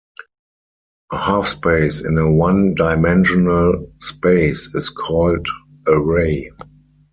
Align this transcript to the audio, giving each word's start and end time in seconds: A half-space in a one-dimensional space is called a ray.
A 1.11 1.17
half-space 1.19 2.01
in 2.03 2.17
a 2.17 2.31
one-dimensional 2.31 3.91
space 3.99 4.73
is 4.73 4.89
called 4.89 5.45
a 5.85 5.99
ray. 6.01 6.49